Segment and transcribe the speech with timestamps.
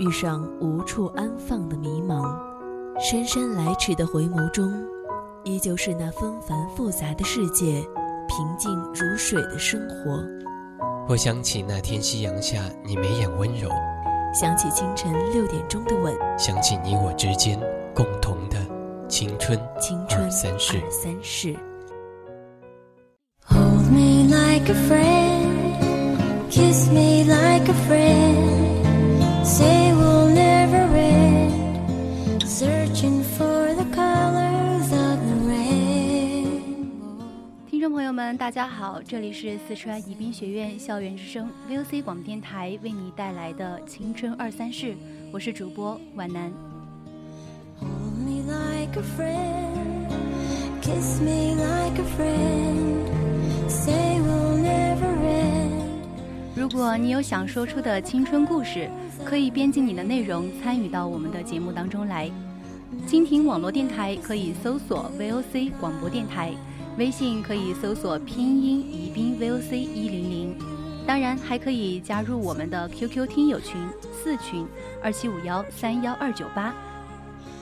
[0.00, 2.34] 遇上无处安放的迷茫，
[2.98, 4.72] 姗姗来迟的回眸中，
[5.44, 7.86] 依旧是那纷繁复杂的世界，
[8.26, 10.24] 平静如水的生活。
[11.06, 13.68] 我想起那天夕阳下你眉眼温柔，
[14.32, 17.60] 想起清晨六点钟的吻，想起你我之间
[17.94, 18.56] 共同的
[19.06, 20.80] 青春青春三世。
[20.90, 21.54] 三世。
[23.44, 26.16] Hold me like a friend,
[26.48, 28.29] kiss me like a friend.
[38.00, 44.96] 朋友们，大家好，这里是四川宜宾学院校园之声 VOC 广播电台为你带来的青春二三事，
[45.30, 46.50] 我是主播皖南。
[56.56, 58.88] 如果你有想说出的青春故事，
[59.26, 62.30] 可以编辑你的内容参与到我们的节目当中来。
[63.06, 66.54] 蜻蜓网络电台可以搜索 VOC 广播电台，
[66.98, 70.56] 微信可以搜索拼音宜宾 VOC 一零零，
[71.06, 73.80] 当然还可以加入我们的 QQ 听友群
[74.12, 74.66] 四群
[75.02, 76.74] 二七五幺三幺二九八。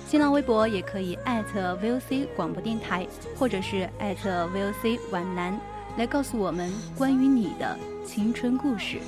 [0.09, 5.61] 新浪微博也可以艾特 VOC 广播电台，或者是艾特 VOC 皖南，
[5.99, 8.99] 来告诉我们关于你的青春故事。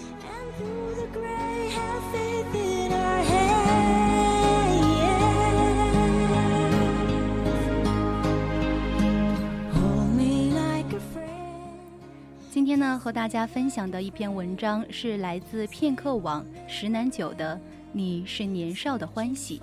[12.52, 17.54] 今天呢，和大家分享的一篇文章是来自片刻网石南九的
[17.92, 19.58] 《你是年少的欢喜》。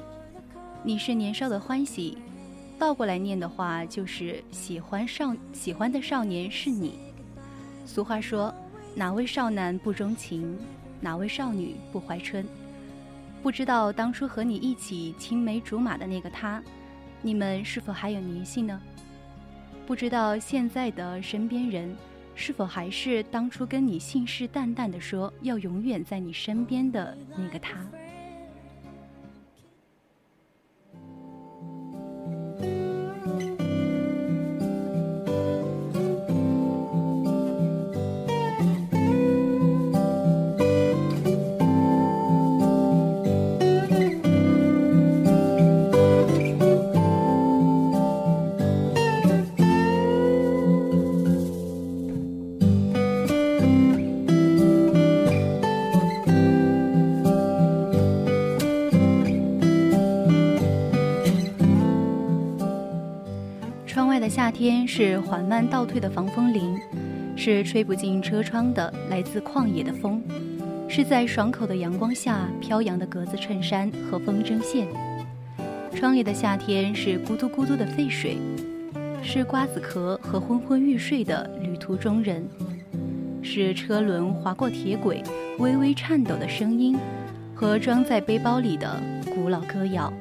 [0.83, 2.17] 你是年少的欢喜，
[2.79, 6.97] 倒过来念的话就是喜欢少喜欢的少年是你。
[7.85, 8.55] 俗话说，
[8.95, 10.57] 哪位少男不钟情，
[11.01, 12.45] 哪位少女不怀春？
[13.43, 16.63] 不知道当初和你一起青梅竹马的那个他，
[17.21, 18.81] 你们是否还有联系呢？
[19.85, 21.93] 不知道现在的身边人
[22.39, 27.83] 是否还是当初跟你信誓旦旦的说要永远在你身边的那个他？
[64.87, 66.79] 是缓慢倒退的防风林，
[67.35, 70.23] 是吹不进车窗的来自旷野的风，
[70.87, 74.87] 是在爽口的阳光下飘扬的格子衬衫和风筝线。
[75.93, 78.37] 窗里的夏天是咕嘟咕嘟的沸水，
[79.21, 82.47] 是瓜子壳和昏昏欲睡的旅途中人，
[83.41, 85.21] 是车轮划过铁轨
[85.59, 86.97] 微微颤抖的声音，
[87.53, 88.95] 和装在背包里的
[89.35, 90.11] 古老歌谣。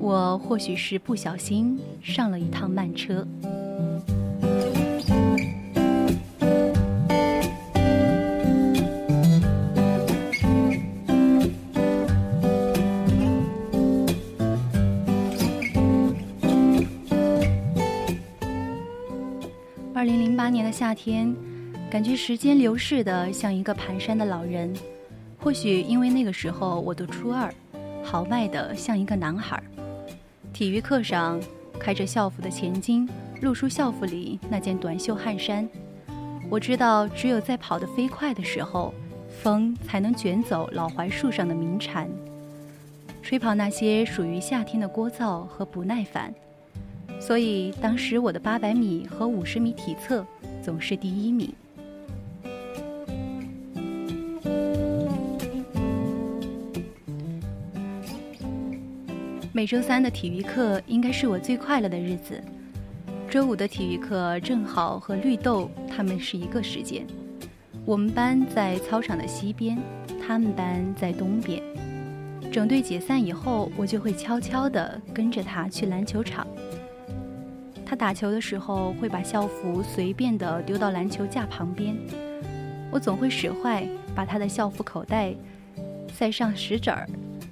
[0.00, 3.26] 我或许是不小心上了一趟慢车。
[20.70, 21.34] 夏天，
[21.90, 24.72] 感觉时间流逝的像一个蹒跚的老人。
[25.38, 27.52] 或许因为那个时候我读初二，
[28.04, 29.60] 豪迈的像一个男孩。
[30.52, 31.40] 体育课上，
[31.78, 33.08] 开着校服的前襟
[33.40, 35.68] 露出校服里那件短袖汗衫。
[36.48, 38.92] 我知道，只有在跑得飞快的时候，
[39.42, 42.08] 风才能卷走老槐树上的鸣蝉，
[43.22, 46.34] 吹跑那些属于夏天的聒噪和不耐烦。
[47.18, 50.26] 所以，当时我的八百米和五十米体测
[50.62, 51.52] 总是第一名。
[59.52, 62.42] 每周三的体育课应该是我最快乐的日子。
[63.28, 67.06] 周五的体育课正好和绿豆他们是一个时间。
[67.84, 69.78] 我们班在操场的西边，
[70.24, 71.62] 他们班在东边。
[72.52, 76.46] 整队解散以后，我就会悄悄地跟着他去篮球场。
[77.90, 81.96] 他打球的时候会把校服随便地丢到篮球架旁边，
[82.88, 83.84] 我总会使坏，
[84.14, 85.34] 把他的校服口袋
[86.12, 87.04] 塞上石子儿，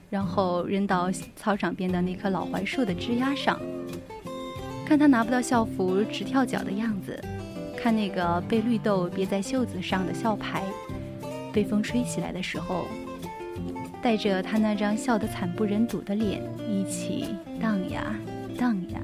[0.09, 3.59] 然后扔到操场边的那棵老槐树的枝丫上。
[4.87, 7.21] 看他拿不到校服直跳脚的样子，
[7.77, 10.63] 看那个被绿豆别在袖子上的校牌
[11.53, 12.87] 被风吹起来的时候。
[14.01, 18.15] 带着他那张笑得惨不忍睹的脸，一起荡呀
[18.57, 19.01] 荡呀。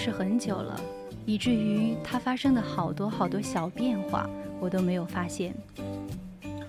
[0.00, 0.80] 识很久了，
[1.26, 4.26] 以至于他发生的好多好多小变化，
[4.58, 5.54] 我都没有发现。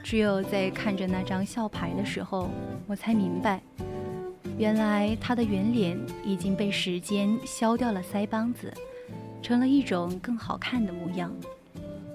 [0.04, 2.50] 只有在看着那张校牌的时候，
[2.88, 3.62] 我才明白。
[4.58, 8.70] 原来他的圆脸已经被时间削掉了腮帮子，
[9.42, 11.32] 成了一种更好看的模样，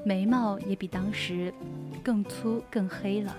[0.05, 1.51] 眉毛也比当时
[2.03, 3.35] 更粗更黑了。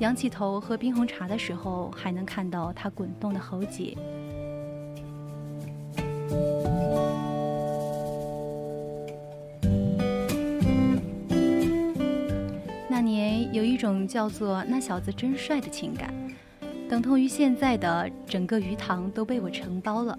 [0.00, 3.96] 仰起头喝冰红茶的时候，还能看到他滚动的喉结。
[12.88, 16.12] 那年有一种叫做“那小子真帅”的情感。
[16.88, 20.18] 等同于现在的整个鱼塘都被我承包了，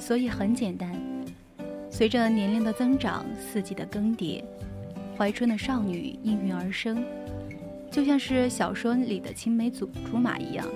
[0.00, 1.00] 所以很简单。
[1.88, 4.42] 随着年龄的增长，四季的更迭，
[5.16, 7.04] 怀春的少女应运而生，
[7.88, 10.66] 就像是小说里的青梅竹竹马一样。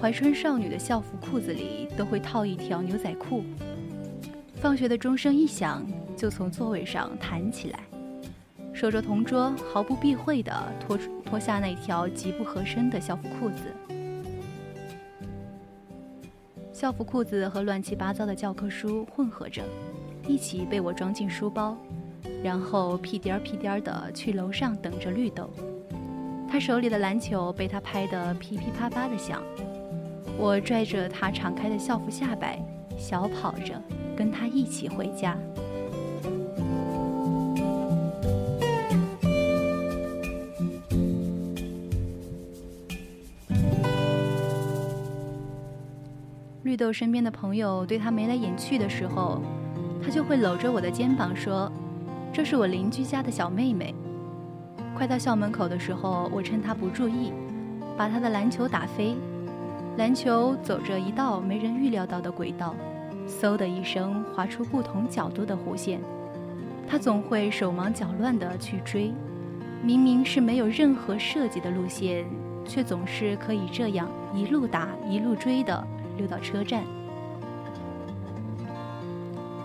[0.00, 3.42] 怀春少女的校服裤子里都会套一条牛仔裤。
[4.56, 7.80] 放学的钟声一响，就从座位上弹起来，
[8.74, 13.62] 守着同桌，毫不避讳地脱脱下那条极不合身的校服裤子。
[16.72, 19.62] 校服裤子和乱七八糟的教科书混合着，
[20.28, 21.74] 一起被我装进书包，
[22.42, 25.50] 然后屁颠儿屁颠儿的去楼上等着绿豆。
[26.48, 29.42] 他手里的篮球被他拍得噼噼啪啪的响，
[30.38, 32.62] 我拽着他敞开的校服下摆，
[32.96, 33.80] 小跑着
[34.16, 35.36] 跟他一起回家。
[46.62, 49.40] 绿豆身边的朋友对他眉来眼去的时候，
[50.02, 51.70] 他就会搂着我的肩膀说
[52.32, 53.94] ：“这是我邻居家的小妹妹。”
[54.94, 57.32] 快到校门口的时候，我趁他不注意，
[57.96, 59.14] 把他的篮球打飞，
[59.96, 62.74] 篮球走着一道没人预料到的轨道，
[63.26, 66.00] 嗖的一声划出不同角度的弧线。
[66.86, 69.12] 他总会手忙脚乱地去追，
[69.82, 72.26] 明明是没有任何设计的路线，
[72.64, 75.86] 却总是可以这样一路打一路追的。
[76.16, 76.82] 溜到车站，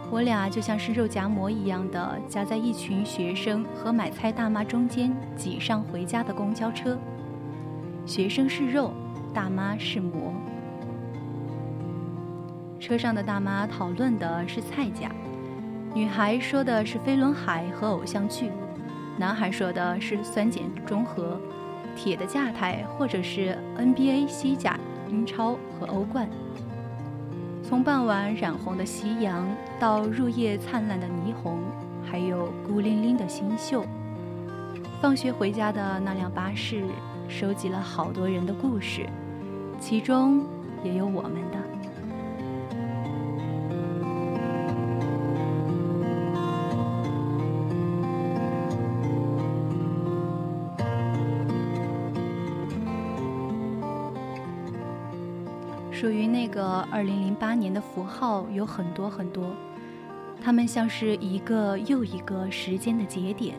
[0.09, 6.97] 我俩就像是肉夹馍一样的夹在一群学生和买菜大妈中间，挤上回家的公交车。
[8.05, 8.91] 学生是肉，
[9.33, 10.33] 大妈是魔。
[12.79, 15.11] 车上的大妈讨论的是菜价，
[15.93, 18.49] 女孩说的是飞轮海和偶像剧，
[19.17, 21.39] 男孩说的是酸碱中和、
[21.95, 24.79] 铁的架台，或者是 NBA、西甲。
[25.09, 26.25] 英超和欧冠，
[27.61, 29.45] 从傍晚染红的夕阳
[29.77, 31.57] 到入夜灿烂的霓虹，
[32.01, 33.83] 还有孤零零的星宿。
[35.01, 36.85] 放学回家的那辆巴士，
[37.27, 39.09] 收集了好多人的故事，
[39.79, 40.45] 其中
[40.83, 41.59] 也有我们的。
[55.91, 59.51] 属于那个二零零八年的符号有很多很多，
[60.43, 63.55] 它们像是一个又一个时间的节点，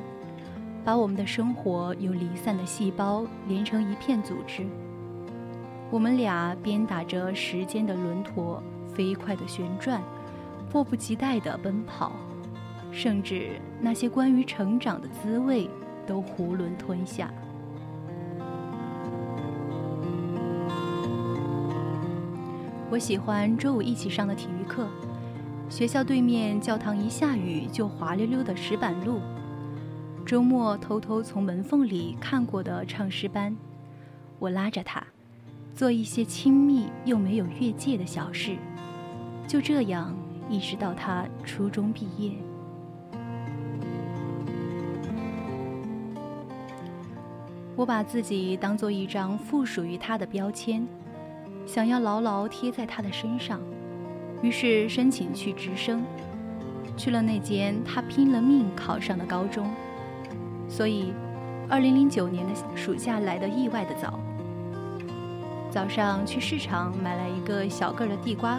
[0.85, 4.67] 把我们的生活由离散的细胞连成一片组织。
[5.91, 10.03] 我们俩鞭打着时间的轮陀，飞快的旋转，
[10.71, 12.13] 迫不及待的奔跑，
[12.91, 15.69] 甚至那些关于成长的滋味
[16.07, 17.31] 都囫囵吞下。
[22.91, 24.87] 我喜欢周五一起上的体育课，
[25.71, 29.21] 学校对面教堂一下雨就滑溜溜的石板路，
[30.25, 33.55] 周末偷偷从门缝里看过的唱诗班，
[34.39, 35.05] 我拉着他，
[35.75, 38.57] 做一些亲密又没有越界的小事，
[39.47, 40.17] 就这样
[40.49, 42.33] 一直到他初中毕业。
[47.75, 50.87] 我把自己当做一张附属于他的标签。
[51.65, 53.61] 想要牢牢贴在他的身上，
[54.43, 56.03] 于是申请去直升，
[56.97, 59.71] 去了那间他拼了命考上的高中。
[60.73, 61.13] 所以，
[61.69, 64.19] 二零零九年的暑假来得意外的早。
[65.71, 68.59] 早上去市场买了一个小个儿的地瓜，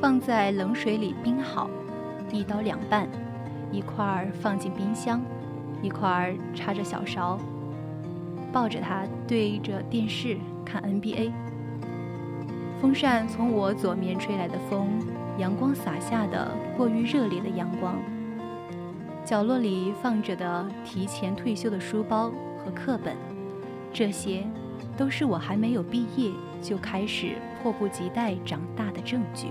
[0.00, 1.68] 放在冷水里冰好，
[2.32, 3.06] 一刀两半，
[3.70, 5.20] 一块儿放进冰箱，
[5.82, 7.38] 一块儿插着小勺，
[8.50, 11.30] 抱着它对着电视看 NBA。
[12.80, 14.88] 风扇从我左面吹来的风，
[15.36, 17.96] 阳光洒下的过于热烈的阳光。
[19.26, 23.16] 角落里放着的提前退休的书包和课本，
[23.92, 24.46] 这些
[24.96, 26.30] 都是我还没有毕业
[26.62, 29.48] 就开始迫不及待长大的证据。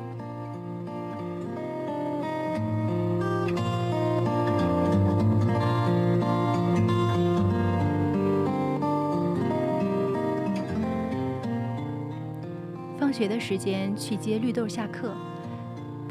[12.98, 15.14] 放学的时间去接绿豆下课。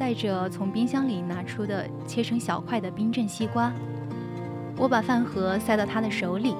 [0.04, 3.72] 带着从冰箱里拿出的切成小块的冰镇西瓜，
[4.76, 6.54] 我把饭盒塞到他的手里。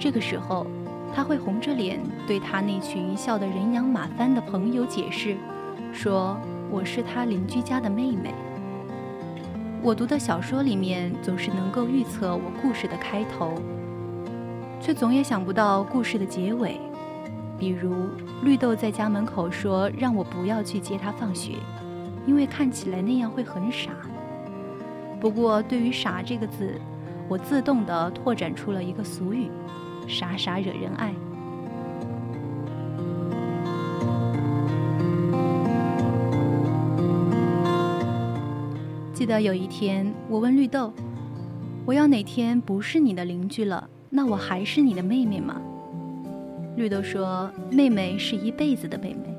[0.00, 0.66] 这个时候，
[1.14, 5.36] 他会红着脸对他那群笑得人仰马翻的朋友解释，
[5.92, 6.36] 说
[6.72, 8.34] 我是他邻居家的妹妹。
[9.80, 13.62] 我读的小说里面总是能够预测我故事的开头，
[14.80, 16.80] 却总也想不到故事的结尾。
[17.56, 18.08] 比如
[18.42, 21.52] 绿豆在家门口说让我不要去接他放学。
[22.26, 23.90] 因为看起来那样会很傻。
[25.20, 26.80] 不过，对于“傻”这个字，
[27.28, 29.48] 我自动地拓展出了一个俗语
[30.08, 31.14] ：“傻傻惹人爱。”
[39.14, 40.92] 记得有一天，我问绿豆
[41.86, 45.62] ：“我要哪天不是你的邻居了，那我还是你的妹妹吗？”
[46.74, 49.31] 绿豆说：“妹妹是一辈子的妹妹。”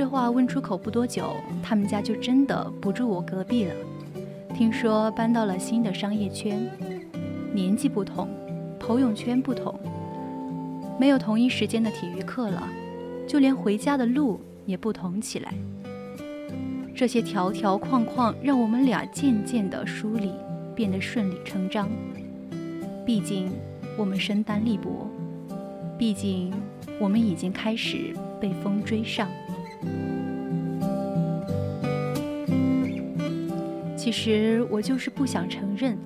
[0.00, 3.74] 这话问出口不多久，他们家就真的不住我隔壁了。
[4.54, 6.66] 听说搬到了新的商业圈，
[7.52, 8.26] 年纪不同，
[8.78, 9.78] 投泳圈不同，
[10.98, 12.66] 没有同一时间的体育课了，
[13.28, 15.52] 就连回家的路也不同起来。
[16.96, 20.32] 这些条条框框让我们俩渐渐的疏离，
[20.74, 21.90] 变得顺理成章。
[23.04, 23.52] 毕竟
[23.98, 25.06] 我们身单力薄，
[25.98, 26.54] 毕竟
[26.98, 29.28] 我们已经开始被风追上。
[33.96, 35.96] 其实我就是不想承认，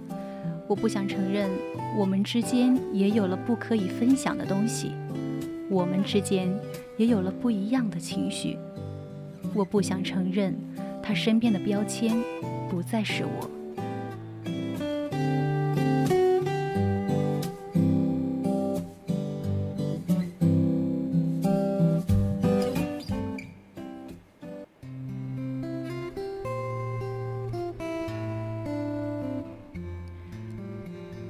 [0.67, 1.49] 我不想承认
[1.97, 4.93] 我们之间也有了不可以分享的东西，
[5.71, 6.53] 我们之间
[6.97, 8.59] 也有了不一样的情绪。
[9.55, 10.55] 我不想承认
[11.03, 12.15] 他身边的标签
[12.69, 13.54] 不再是我。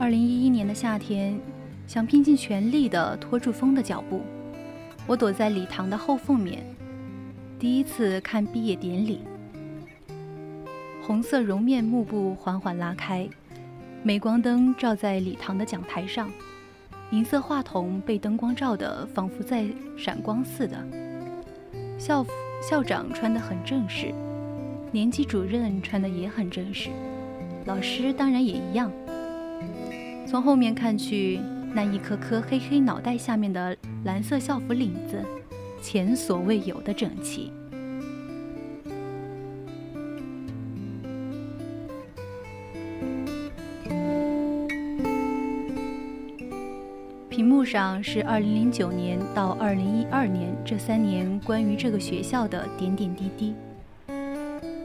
[0.04, 1.40] 二零一一年的夏天，
[1.87, 4.20] 想拼尽全力地拖住风的脚步。
[5.06, 6.62] 我躲在礼堂的后缝面，
[7.58, 9.20] 第一次看毕业典礼。
[11.02, 13.26] 红色绒面幕布缓缓拉开，
[14.02, 16.30] 镁光灯照在礼堂的讲台上，
[17.11, 19.64] 银色话筒被灯光照得仿佛在
[19.96, 20.87] 闪光似的。
[21.99, 22.26] 校
[22.61, 24.12] 校长穿得很正式，
[24.92, 26.90] 年级主任穿得也很正式，
[27.64, 28.92] 老师当然也一样。
[30.26, 31.38] 从后面看去，
[31.73, 35.23] 那一颗颗黑黑脑袋下面的蓝色校服领子，
[35.81, 37.52] 前所未有的整齐。
[47.28, 53.54] 屏幕上是2009年到2012年这三年关于这个学校的点点滴滴。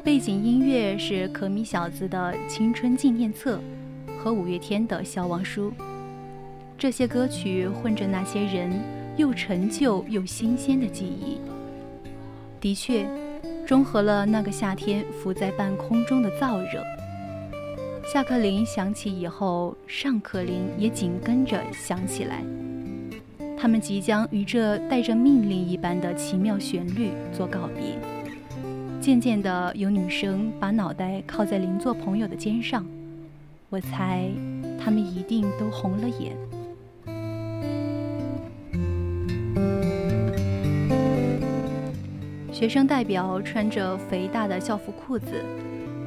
[0.03, 3.60] 背景音乐是可米小子的青春纪念册。
[4.21, 5.71] 和五月天的《消亡书》，
[6.77, 8.69] 这些歌曲混着那些人
[9.15, 11.38] 又陈旧又新鲜的记忆，
[12.59, 13.07] 的确，
[13.65, 16.83] 中和了那个夏天浮在半空中的燥热。
[18.11, 22.43] 下课铃响起以后，上课铃也紧跟着响起来，
[23.57, 27.97] 他们即将与这带着命令一般的奇妙旋律做告别。
[28.99, 32.85] 渐渐的，有女生把脑袋靠在邻座朋友的肩上。
[33.71, 34.31] 我猜，
[34.83, 36.35] 他们一定都红了眼。
[42.51, 45.45] 学生代表穿着肥大的校服裤子，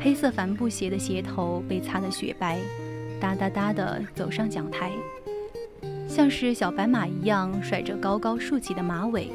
[0.00, 2.58] 黑色帆布鞋的鞋头被擦得雪白，
[3.20, 4.90] 哒哒哒地走上讲台，
[6.08, 9.30] 像是小白马一样甩着高高竖起的马尾，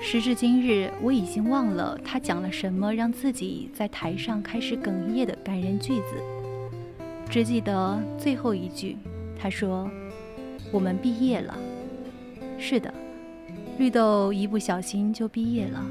[0.00, 6.14] 时至今日，我已经忘了他讲了什么让自己在台上开始哽咽的感人句子，
[7.32, 8.94] 只记得最后一句，
[9.40, 9.90] 他说
[10.70, 11.56] ：“我们毕业了。”
[12.60, 12.92] 是的，
[13.78, 15.82] 绿豆一不小心就毕业了。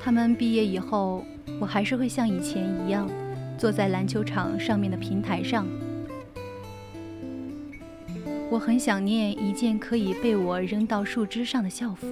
[0.00, 1.24] 他们毕业以后，
[1.58, 3.10] 我还是会像以前一样，
[3.58, 5.66] 坐在篮球场上面的平台上。
[8.48, 12.06] 我很想念一件可以被我扔到树枝上的校服。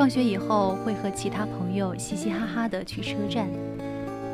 [0.00, 3.46] 放学以后会和其他朋友嘻嘻哈哈地去车站，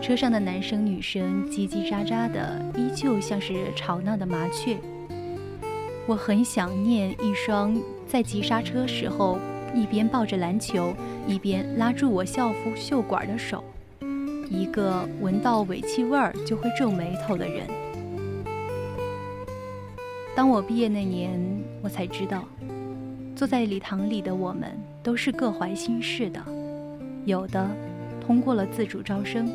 [0.01, 4.79] 车上的男生女生叽叽喳喳的，依旧像是吵闹的麻雀。
[6.07, 9.41] 我很想念一双在急刹车时候
[9.75, 10.95] 一边抱着篮球
[11.27, 13.65] 一边拉住我校服袖管的手，
[14.49, 17.67] 一个闻到尾气味儿就会皱眉头的人。
[20.37, 21.41] 当我毕业那年，
[21.83, 22.45] 我才知道，
[23.35, 24.71] 坐在礼堂里的我们
[25.07, 26.45] 都是各怀心事的，
[27.27, 27.71] 有的
[28.21, 29.49] 通过了自主招生，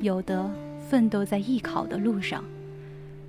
[0.00, 0.50] 有的
[0.88, 2.42] 奋斗在艺考的路上，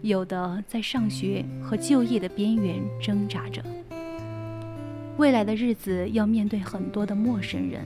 [0.02, 3.62] 有的在上学和就业的边缘挣扎着。
[5.18, 7.82] 未来的日子要面对很多的陌生人，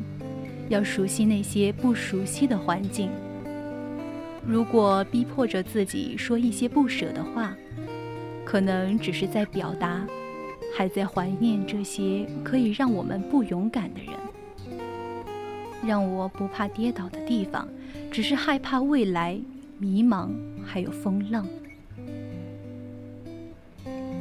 [0.69, 3.10] 要熟悉那些不熟悉的环境。
[4.45, 7.55] 如果逼迫着自己说一些不舍的话。
[8.45, 10.05] 可能只是在表达，
[10.75, 14.13] 还在怀念这些可以让我们不勇敢的人，
[15.88, 17.65] 让我不怕跌倒的地方，
[18.12, 19.39] 只是害怕未来
[19.77, 20.32] 迷茫，
[20.65, 21.48] 还有风浪。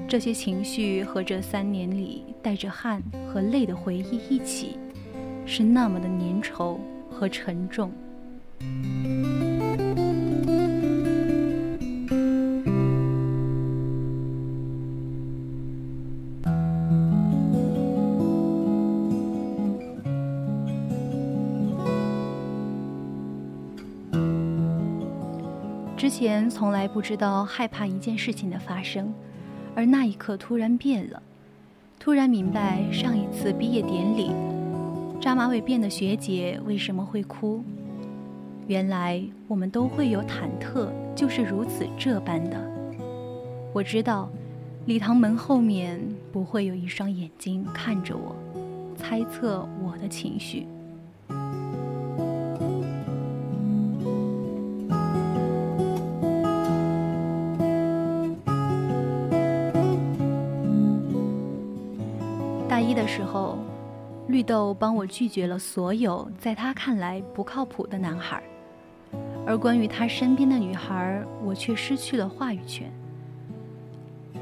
[0.06, 4.78] 这些情绪和这三年里带着汗和泪的回忆一起，
[5.44, 6.78] 是那么的粘稠
[7.10, 7.90] 和沉重。
[26.26, 29.12] 前从来不知道害怕一件事情的发生，
[29.74, 31.22] 而那一刻突然变了，
[32.00, 34.30] 突然明白上一次毕业典礼，
[35.20, 37.62] 扎马尾辫的学姐为什么会哭。
[38.66, 42.56] 原来我们都会有忐忑，就是如此这般的。
[43.74, 44.30] 我知道，
[44.86, 46.00] 礼堂门后面
[46.32, 48.34] 不会有一双眼睛看着我，
[48.96, 50.66] 猜测我的情绪。
[64.44, 68.42] 豆帮我拒绝了所有在他看来不靠谱的男孩，
[69.46, 72.90] 而关于他身边的女孩，我却失去了话语权。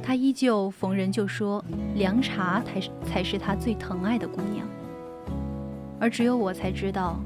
[0.03, 4.67] 他依旧逢人就说凉茶才是才是他最疼爱的姑娘，
[6.01, 7.21] 而只有我才知道，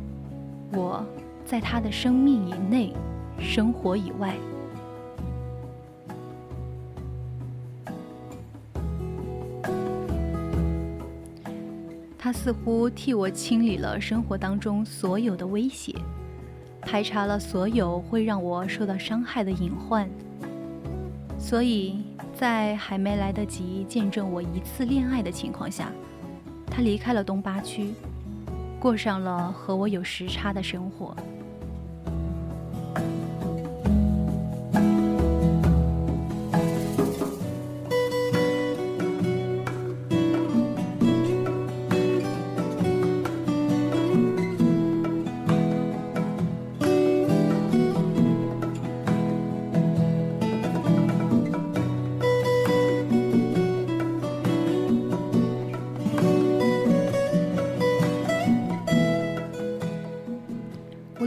[0.73, 1.03] 我
[1.45, 2.93] 在他的生命以内，
[3.41, 4.37] 生活以外。
[12.27, 15.95] 他似乎替我清理了生活当中所有的威胁，
[16.81, 20.11] 排查了所有会让我受到伤害的隐患。
[21.39, 22.03] 所以
[22.35, 25.93] 在还没来得及见证我一次恋爱的情况下，
[26.67, 27.95] 他离开了东八区，
[28.81, 31.17] 过上了和我有时差的生活。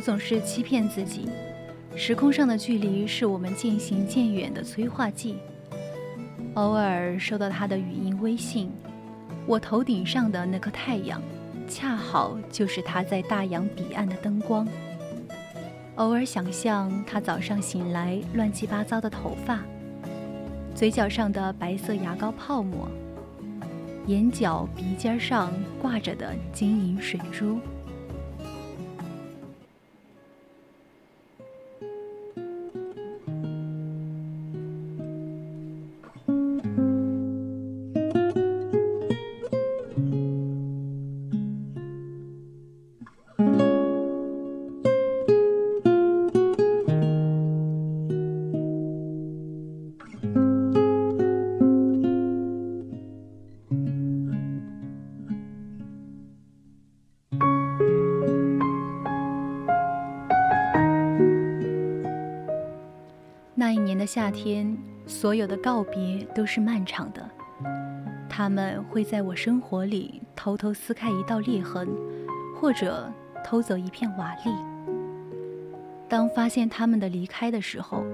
[0.09, 1.29] 总是欺骗自己，
[1.95, 5.37] 时空上的距离是我们渐行渐远的催化剂。
[6.55, 8.71] 偶尔收到他的语音微信，
[9.45, 11.21] 我头顶上的那颗太阳，
[11.67, 14.67] 恰好就是他在大洋彼岸的灯光。
[15.97, 19.59] 偶尔想象他早上醒来乱七八糟的头发，
[20.73, 22.89] 嘴角上的白色牙膏泡沫，
[24.07, 27.59] 眼角鼻尖上挂着的晶莹水珠。
[63.59, 64.73] 那一年的夏天，
[65.05, 67.29] 所有的告别都是漫长的。
[68.29, 71.89] 他们会在我生活里偷偷撕开一道裂痕，
[72.55, 73.11] 或者
[73.43, 74.55] 偷走一片瓦砾。
[76.07, 78.05] 当发现他们的离开的时候，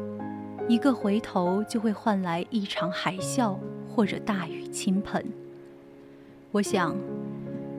[0.67, 3.55] 一个回头就会换来一场海啸
[3.87, 5.23] 或者大雨倾盆。
[6.51, 6.97] 我想，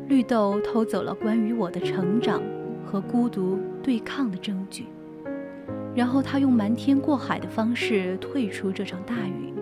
[0.06, 2.40] 绿豆偷走了关于我的成长
[2.86, 4.86] 和孤独对抗的证据。
[5.96, 9.54] 然后他用瞒天过海的方式退出这场大雨。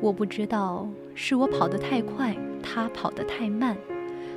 [0.00, 3.76] 我不知道是我跑得太快，他跑得太慢，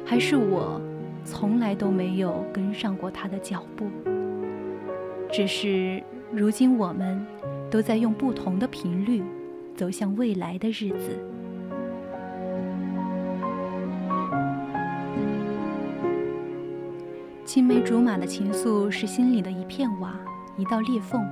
[0.04, 0.82] 还是我
[1.24, 3.86] 从来都没有跟上过他的脚步。
[5.32, 7.24] 只是如今我们
[7.70, 9.22] 都在用不同的频率
[9.76, 11.20] 走向未来的日子。
[17.46, 20.20] 青梅竹马的情愫是心里的一片瓦。
[20.58, 21.26] 一道裂缝。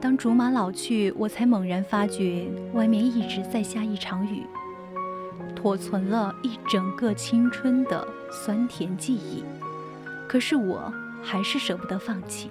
[0.00, 4.42] 当竹马老去，我才猛然发觉，外面一直在下一场雨，
[5.56, 9.42] 妥存了一整个青春的酸甜记忆。
[10.28, 12.50] 可是我还是舍不得放弃。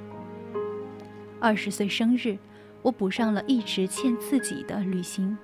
[1.39, 2.37] 二十岁生日，
[2.81, 5.37] 我补上了一直欠自己的旅行。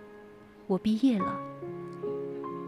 [0.65, 1.39] 我毕业了，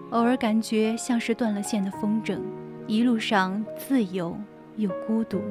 [0.09, 2.39] 偶尔感觉像是断了线的风筝，
[2.87, 4.37] 一路上自由
[4.75, 5.41] 又孤独。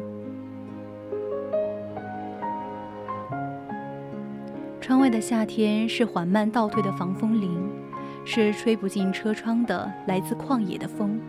[4.90, 7.56] 窗外的夏天是缓慢倒退的防风林，
[8.24, 11.20] 是吹不进车窗的来自旷野的风，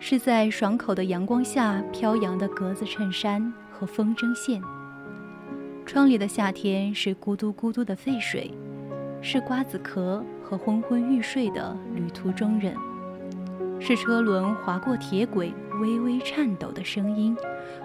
[0.00, 4.60] 是在爽口的阳光下飘扬的格子衬衫和风筝线。
[5.86, 8.50] 窗里的夏天是咕嘟咕嘟的沸水，
[9.22, 12.74] 是瓜子壳和昏昏欲睡的旅途中人，
[13.78, 17.36] 是车轮划过铁轨微微颤抖的声音，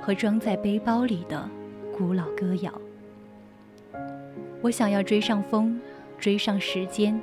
[0.02, 1.48] 和装在背包里的
[1.96, 2.74] 古老歌谣。
[4.64, 5.78] 我想要追上风，
[6.18, 7.22] 追上时间，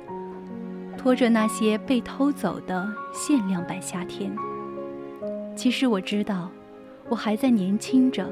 [0.95, 4.31] 拖着那些被偷走的限量版夏天。
[5.55, 6.51] 其实我知道，
[7.09, 8.31] 我还在年轻着，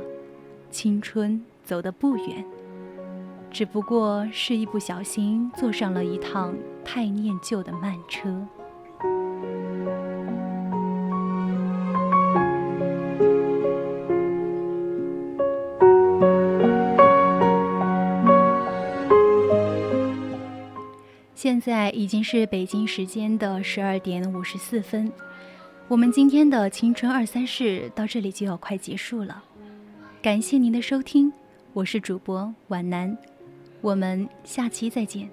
[0.69, 2.45] 青春走得不远，
[3.49, 8.47] 只不过是一不小心坐上了一趟太念旧的慢车。
[21.41, 25.09] 现在已经是北京时间的十二点五十四分，
[25.87, 29.41] 我们今天的青春二三事到这里就要快结束了，
[30.21, 31.31] 感谢您的收听，
[31.71, 33.17] 我是主播皖南，
[33.79, 35.29] 我们下期再见。